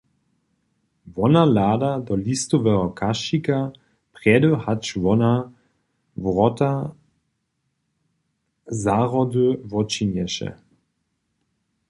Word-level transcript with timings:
Wona 1.15 1.41
hlada 1.49 1.89
do 2.05 2.13
listoweho 2.27 2.85
kašćika, 2.99 3.57
prjedy 4.15 4.49
hač 4.63 4.85
wona 5.03 5.33
wrota 6.23 6.71
zahrody 8.83 9.47
wočinješe. 9.71 10.49